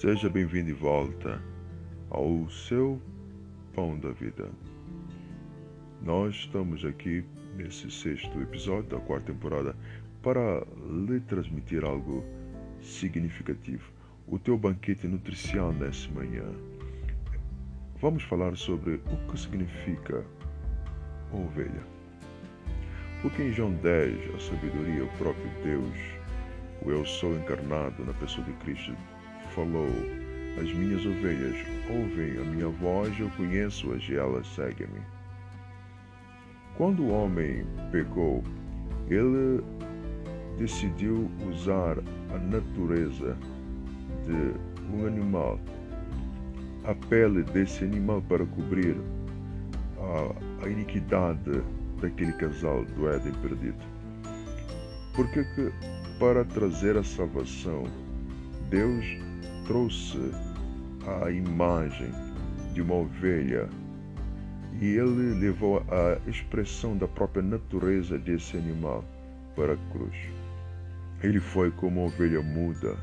Seja 0.00 0.30
bem-vindo 0.30 0.68
de 0.68 0.72
volta 0.72 1.42
ao 2.08 2.48
seu 2.48 2.98
Pão 3.74 3.98
da 3.98 4.10
Vida. 4.12 4.48
Nós 6.00 6.36
estamos 6.36 6.86
aqui 6.86 7.22
nesse 7.54 7.90
sexto 7.90 8.40
episódio 8.40 8.88
da 8.88 8.98
quarta 8.98 9.30
temporada 9.30 9.76
para 10.22 10.66
lhe 11.06 11.20
transmitir 11.20 11.84
algo 11.84 12.24
significativo. 12.80 13.92
O 14.26 14.38
teu 14.38 14.56
banquete 14.56 15.06
nutricional 15.06 15.74
nessa 15.74 16.08
manhã. 16.12 16.46
Vamos 18.00 18.22
falar 18.22 18.56
sobre 18.56 18.94
o 18.94 19.30
que 19.30 19.38
significa 19.38 20.24
ovelha. 21.30 21.84
Porque 23.20 23.42
em 23.42 23.52
João 23.52 23.74
10, 23.74 24.34
a 24.34 24.38
sabedoria, 24.38 25.04
o 25.04 25.18
próprio 25.18 25.50
Deus, 25.62 25.98
o 26.80 26.90
Eu 26.90 27.04
Sou 27.04 27.34
encarnado 27.36 28.02
na 28.02 28.14
pessoa 28.14 28.46
de 28.46 28.54
Cristo, 28.64 28.96
falou: 29.50 29.88
As 30.60 30.72
minhas 30.72 31.04
ovelhas 31.04 31.56
ouvem 31.88 32.38
a 32.38 32.44
minha 32.44 32.68
voz, 32.68 33.18
eu 33.18 33.28
conheço-as 33.30 34.02
e 34.08 34.16
elas 34.16 34.46
seguem-me. 34.48 35.00
Quando 36.76 37.02
o 37.02 37.10
homem 37.10 37.66
pecou, 37.92 38.42
ele 39.08 39.62
decidiu 40.58 41.30
usar 41.48 41.98
a 42.34 42.38
natureza 42.38 43.36
de 44.26 44.94
um 44.94 45.06
animal, 45.06 45.58
a 46.84 46.94
pele 47.08 47.42
desse 47.42 47.84
animal 47.84 48.22
para 48.22 48.46
cobrir 48.46 48.96
a, 49.98 50.64
a 50.64 50.68
iniquidade 50.68 51.62
daquele 52.00 52.32
casal 52.34 52.84
do 52.84 53.08
Éden 53.08 53.32
perdido. 53.42 53.78
Porque 55.14 55.44
que 55.54 55.72
para 56.18 56.44
trazer 56.44 56.96
a 56.96 57.04
salvação, 57.04 57.84
Deus 58.70 59.04
trouxe 59.70 60.18
a 61.22 61.30
imagem 61.30 62.10
de 62.74 62.82
uma 62.82 62.94
ovelha 62.94 63.68
e 64.80 64.96
ele 64.96 65.38
levou 65.38 65.78
a 65.88 66.28
expressão 66.28 66.96
da 66.96 67.06
própria 67.06 67.40
natureza 67.40 68.18
desse 68.18 68.56
animal 68.56 69.04
para 69.54 69.74
a 69.74 69.92
cruz. 69.92 70.16
Ele 71.22 71.38
foi 71.38 71.70
como 71.70 72.00
uma 72.00 72.08
ovelha 72.08 72.42
muda 72.42 72.96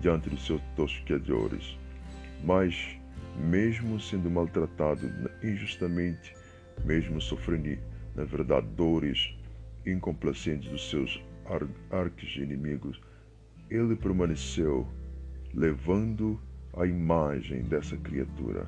diante 0.00 0.30
dos 0.30 0.46
seus 0.46 0.62
tosqueadores, 0.76 1.76
mas 2.44 2.96
mesmo 3.36 3.98
sendo 3.98 4.30
maltratado 4.30 5.10
injustamente, 5.42 6.36
mesmo 6.84 7.20
sofrendo, 7.20 7.76
na 8.14 8.22
verdade, 8.22 8.68
dores 8.76 9.34
incomplacentes 9.84 10.70
dos 10.70 10.88
seus 10.88 11.20
arcos 11.90 12.36
inimigos, 12.36 13.00
ele 13.68 13.96
permaneceu 13.96 14.86
levando 15.56 16.38
a 16.76 16.86
imagem 16.86 17.62
dessa 17.62 17.96
criatura. 17.96 18.66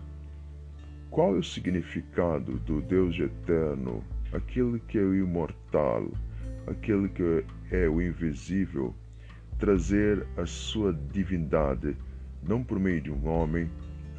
Qual 1.10 1.36
é 1.36 1.38
o 1.38 1.42
significado 1.42 2.58
do 2.60 2.80
Deus 2.80 3.18
eterno, 3.18 4.02
aquele 4.32 4.80
que 4.80 4.98
é 4.98 5.02
o 5.02 5.14
imortal, 5.14 6.08
aquele 6.66 7.08
que 7.10 7.44
é 7.70 7.88
o 7.88 8.00
invisível, 8.00 8.94
trazer 9.58 10.26
a 10.36 10.46
sua 10.46 10.92
divindade 11.12 11.94
não 12.42 12.62
por 12.62 12.78
meio 12.78 13.00
de 13.00 13.10
um 13.10 13.28
homem, 13.28 13.68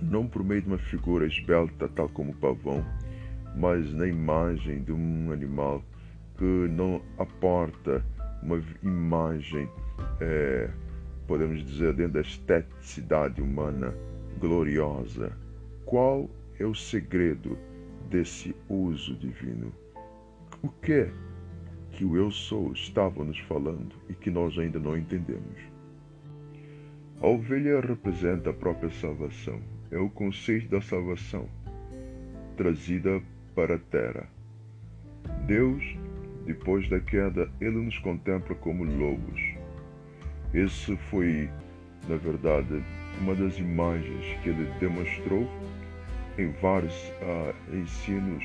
não 0.02 0.28
por 0.28 0.44
meio 0.44 0.62
de 0.62 0.68
uma 0.68 0.78
figura 0.78 1.26
esbelta 1.26 1.88
tal 1.90 2.10
como 2.10 2.32
o 2.32 2.36
pavão, 2.36 2.86
mas 3.56 3.92
na 3.94 4.08
imagem 4.08 4.84
de 4.84 4.92
um 4.92 5.32
animal 5.32 5.84
que 6.38 6.44
não 6.44 7.02
aporta 7.18 8.04
uma 8.44 8.62
imagem 8.84 9.70
é, 10.22 10.70
podemos 11.30 11.64
dizer, 11.64 11.94
dentro 11.94 12.14
da 12.14 12.22
esteticidade 12.22 13.40
humana 13.40 13.94
gloriosa. 14.40 15.32
Qual 15.86 16.28
é 16.60 16.66
o 16.66 16.74
segredo 16.74 17.56
desse 18.10 18.56
uso 18.68 19.14
divino? 19.16 19.72
O 20.64 20.70
que 20.70 20.92
é 20.92 21.12
que 21.92 22.04
o 22.04 22.18
Eu 22.18 22.32
Sou 22.32 22.74
estava 22.74 23.24
nos 23.24 23.38
falando 23.42 23.94
e 24.10 24.14
que 24.16 24.32
nós 24.32 24.58
ainda 24.58 24.80
não 24.80 24.98
entendemos? 24.98 25.62
A 27.22 27.28
ovelha 27.28 27.80
representa 27.80 28.50
a 28.50 28.54
própria 28.54 28.90
salvação, 28.90 29.62
é 29.92 30.00
o 30.00 30.10
conceito 30.10 30.68
da 30.70 30.82
salvação 30.82 31.48
trazida 32.58 33.22
para 33.54 33.76
a 33.76 33.80
terra. 33.80 34.28
Deus, 35.46 35.84
depois 36.48 36.90
da 36.90 37.00
queda, 37.00 37.52
ele 37.62 37.78
nos 37.78 38.00
contempla 38.00 38.56
como 38.56 38.84
lobos 38.84 39.59
esse 40.54 40.96
foi, 41.10 41.50
na 42.08 42.16
verdade, 42.16 42.84
uma 43.22 43.36
das 43.36 43.58
imagens 43.60 44.26
que 44.42 44.50
ele 44.50 44.72
demonstrou 44.80 45.48
em 46.38 46.52
vários 46.62 46.94
uh, 47.22 47.76
ensinos 47.76 48.44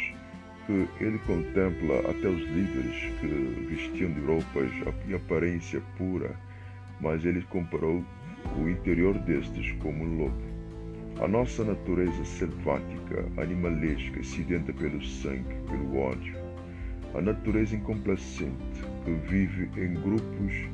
que 0.66 0.88
ele 1.00 1.18
contempla 1.20 2.00
até 2.10 2.28
os 2.28 2.40
líderes 2.40 2.96
que 3.20 3.66
vestiam 3.68 4.10
de 4.12 4.20
roupas 4.20 4.70
em 5.06 5.14
aparência 5.14 5.80
pura, 5.96 6.34
mas 7.00 7.24
ele 7.24 7.42
comparou 7.42 8.02
o 8.58 8.68
interior 8.68 9.18
destes 9.20 9.72
como 9.80 10.04
um 10.04 10.18
lobo. 10.18 10.54
A 11.20 11.28
nossa 11.28 11.64
natureza 11.64 12.24
selvática, 12.24 13.24
animalesca, 13.36 14.22
sedenta 14.24 14.72
pelo 14.72 15.02
sangue, 15.04 15.54
pelo 15.68 15.98
ódio. 15.98 16.34
A 17.14 17.20
natureza 17.20 17.76
incomplacente, 17.76 18.82
que 19.04 19.12
vive 19.28 19.70
em 19.80 19.94
grupos 19.94 20.73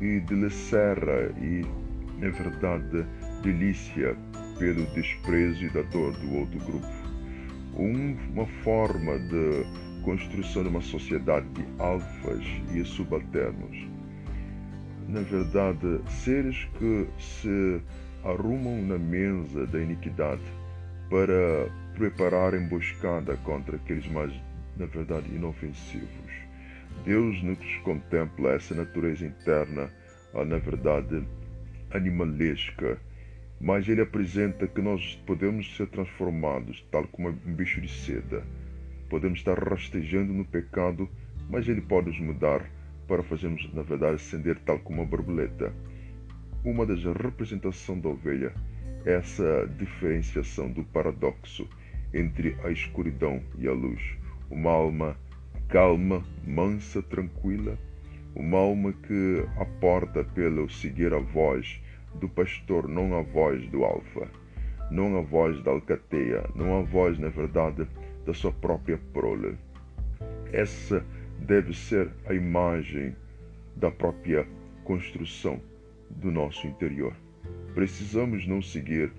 e 0.00 0.20
de 0.20 0.50
serra 0.50 1.32
e, 1.40 1.64
na 2.18 2.30
verdade, 2.30 3.04
delícia 3.42 4.16
pelo 4.58 4.86
desprezo 4.94 5.64
e 5.64 5.70
da 5.70 5.82
dor 5.82 6.12
do 6.12 6.34
outro 6.36 6.58
grupo. 6.60 6.86
Um, 7.76 8.16
uma 8.32 8.46
forma 8.62 9.18
de 9.18 9.64
construção 10.04 10.62
de 10.62 10.68
uma 10.68 10.80
sociedade 10.80 11.46
de 11.50 11.64
alfas 11.78 12.44
e 12.74 12.84
subalternos. 12.84 13.86
Na 15.08 15.20
verdade, 15.20 16.00
seres 16.08 16.68
que 16.78 17.08
se 17.18 17.80
arrumam 18.24 18.82
na 18.82 18.98
mesa 18.98 19.66
da 19.66 19.80
iniquidade 19.80 20.42
para 21.08 21.70
preparar 21.94 22.54
emboscada 22.54 23.36
contra 23.38 23.76
aqueles 23.76 24.06
mais, 24.08 24.32
na 24.76 24.86
verdade, 24.86 25.28
inofensivos 25.34 26.47
Deus 27.04 27.42
nos 27.42 27.58
contempla 27.84 28.52
essa 28.52 28.74
natureza 28.74 29.26
interna, 29.26 29.90
na 30.34 30.58
verdade, 30.58 31.26
animalesca, 31.90 32.98
mas 33.60 33.88
Ele 33.88 34.02
apresenta 34.02 34.66
que 34.66 34.80
nós 34.80 35.16
podemos 35.26 35.76
ser 35.76 35.86
transformados, 35.88 36.86
tal 36.90 37.06
como 37.08 37.28
um 37.28 37.54
bicho 37.54 37.80
de 37.80 37.88
seda. 37.88 38.44
Podemos 39.08 39.38
estar 39.38 39.58
rastejando 39.58 40.32
no 40.32 40.44
pecado, 40.44 41.08
mas 41.48 41.66
Ele 41.66 41.80
pode 41.80 42.08
nos 42.08 42.20
mudar 42.20 42.68
para 43.06 43.22
fazermos, 43.22 43.72
na 43.72 43.82
verdade, 43.82 44.16
ascender 44.16 44.58
tal 44.60 44.78
como 44.78 45.00
uma 45.00 45.08
borboleta. 45.08 45.72
Uma 46.64 46.84
das 46.84 47.02
representações 47.04 48.02
da 48.02 48.10
ovelha 48.10 48.52
é 49.06 49.14
essa 49.14 49.66
diferenciação 49.78 50.70
do 50.70 50.84
paradoxo 50.84 51.66
entre 52.12 52.56
a 52.62 52.70
escuridão 52.70 53.42
e 53.58 53.66
a 53.66 53.72
luz. 53.72 54.00
Uma 54.50 54.70
alma 54.70 55.16
calma, 55.68 56.24
mansa, 56.46 57.02
tranquila, 57.02 57.78
uma 58.34 58.56
alma 58.56 58.92
que 58.92 59.44
aporta 59.58 60.24
pelo 60.24 60.68
seguir 60.70 61.12
a 61.12 61.18
voz 61.18 61.82
do 62.14 62.26
pastor, 62.26 62.88
não 62.88 63.14
a 63.14 63.22
voz 63.22 63.68
do 63.68 63.84
alfa, 63.84 64.30
não 64.90 65.18
a 65.18 65.20
voz 65.20 65.62
da 65.62 65.70
alcateia, 65.70 66.48
não 66.54 66.78
a 66.78 66.82
voz, 66.82 67.18
na 67.18 67.28
verdade, 67.28 67.86
da 68.24 68.32
sua 68.32 68.50
própria 68.50 68.98
prole. 69.12 69.58
Essa 70.52 71.04
deve 71.38 71.74
ser 71.74 72.10
a 72.26 72.32
imagem 72.32 73.14
da 73.76 73.90
própria 73.90 74.46
construção 74.84 75.60
do 76.08 76.30
nosso 76.30 76.66
interior. 76.66 77.14
Precisamos 77.74 78.46
não 78.46 78.62
seguir, 78.62 79.12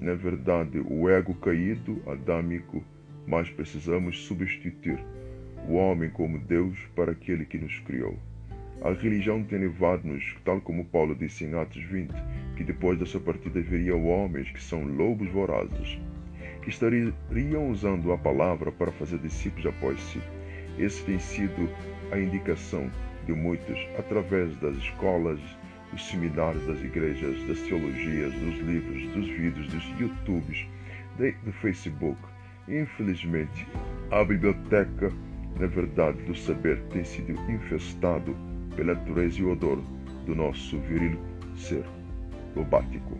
na 0.00 0.14
verdade, 0.14 0.78
o 0.78 1.08
ego 1.10 1.34
caído, 1.34 2.02
adâmico, 2.06 2.82
mas 3.26 3.50
precisamos 3.50 4.24
substituir 4.24 4.98
o 5.68 5.74
homem 5.74 6.10
como 6.10 6.38
Deus 6.38 6.78
para 6.94 7.12
aquele 7.12 7.44
que 7.44 7.58
nos 7.58 7.78
criou. 7.80 8.18
A 8.82 8.90
religião 8.92 9.44
tem 9.44 9.60
levado-nos, 9.60 10.36
tal 10.44 10.60
como 10.60 10.84
Paulo 10.86 11.14
disse 11.14 11.44
em 11.44 11.54
Atos 11.54 11.82
20, 11.84 12.12
que 12.56 12.64
depois 12.64 12.98
da 12.98 13.06
sua 13.06 13.20
partida 13.20 13.60
viriam 13.60 14.04
homens 14.06 14.50
que 14.50 14.62
são 14.62 14.82
lobos 14.82 15.28
vorazes, 15.30 16.00
que 16.62 16.70
estariam 16.70 17.70
usando 17.70 18.12
a 18.12 18.18
palavra 18.18 18.72
para 18.72 18.90
fazer 18.92 19.18
discípulos 19.18 19.66
após 19.66 20.00
si. 20.00 20.20
Esse 20.78 21.04
tem 21.04 21.18
sido 21.18 21.70
a 22.10 22.18
indicação 22.18 22.90
de 23.26 23.32
muitos 23.32 23.78
através 23.96 24.56
das 24.56 24.76
escolas, 24.76 25.38
dos 25.92 26.08
seminários 26.08 26.66
das 26.66 26.80
igrejas, 26.82 27.40
das 27.46 27.60
teologias, 27.60 28.32
dos 28.32 28.58
livros, 28.66 29.06
dos 29.14 29.28
vídeos, 29.28 29.68
dos 29.68 30.00
YouTubes, 30.00 30.66
do 31.44 31.52
Facebook. 31.52 32.18
Infelizmente, 32.66 33.66
a 34.10 34.24
biblioteca 34.24 35.12
na 35.58 35.66
verdade 35.66 36.22
do 36.22 36.34
saber 36.34 36.80
tem 36.90 37.04
sido 37.04 37.32
infestado 37.50 38.36
pela 38.74 38.94
natureza 38.94 39.40
e 39.40 39.44
odor 39.44 39.78
do 40.26 40.34
nosso 40.34 40.78
viril 40.80 41.18
ser 41.56 41.84
lobático. 42.56 43.18